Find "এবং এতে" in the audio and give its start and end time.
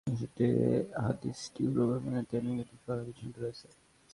1.97-2.35